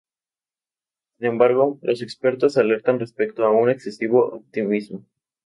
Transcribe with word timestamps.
Sin 1.19 1.27
embargo, 1.27 1.77
los 1.83 2.01
expertos 2.01 2.57
alertan 2.57 2.99
respecto 2.99 3.45
a 3.45 3.51
un 3.51 3.69
excesivo 3.69 4.29
optimismo. 4.33 5.05